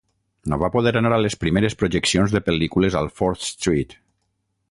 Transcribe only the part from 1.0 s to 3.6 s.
anar a les primeres projeccions de pel·lícules al Fourth